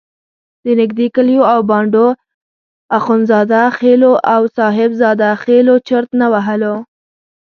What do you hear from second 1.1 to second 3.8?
کلیو او بانډو اخندزاده